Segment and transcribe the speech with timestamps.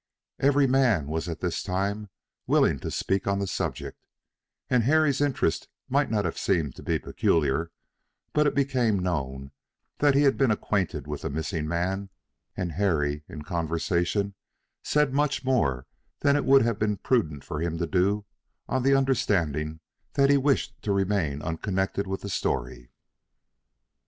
[0.39, 2.09] Every man was at this time
[2.47, 3.99] willing to speak on the subject,
[4.67, 7.71] and Harry's interest might not have seemed to be peculiar;
[8.33, 9.51] but it became known
[9.99, 12.09] that he had been acquainted with the missing man,
[12.57, 14.33] and Harry in conversation
[14.81, 15.85] said much more
[16.21, 18.25] than it would have been prudent for him to do
[18.67, 19.81] on the understanding
[20.13, 22.89] that he wished to remain unconnected with the story.